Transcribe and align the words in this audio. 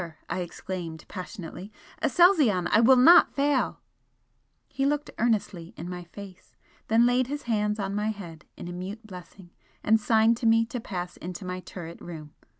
I 0.27 0.39
exclaimed, 0.39 1.05
passionately 1.07 1.71
"Aselzion, 2.01 2.67
I 2.71 2.79
will 2.79 2.95
not 2.95 3.35
fail!" 3.35 3.81
He 4.67 4.83
looked 4.83 5.11
earnestly 5.19 5.75
in 5.77 5.87
my 5.87 6.05
face 6.05 6.55
then 6.87 7.05
laid 7.05 7.27
his 7.27 7.43
hands 7.43 7.77
on 7.77 7.93
my 7.93 8.07
head 8.09 8.45
in 8.57 8.67
a 8.67 8.73
mute 8.73 9.05
blessing, 9.05 9.51
and 9.83 9.99
signed 9.99 10.37
to 10.37 10.47
me 10.47 10.65
to 10.65 10.79
pass 10.79 11.17
into 11.17 11.45
my 11.45 11.59
turret 11.59 12.01
room. 12.01 12.33